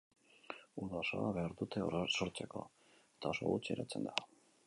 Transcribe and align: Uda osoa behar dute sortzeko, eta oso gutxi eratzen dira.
Uda 0.85 0.95
osoa 1.01 1.27
behar 1.35 1.53
dute 1.59 1.83
sortzeko, 2.15 2.65
eta 3.01 3.35
oso 3.35 3.51
gutxi 3.53 3.77
eratzen 3.77 4.09
dira. 4.09 4.29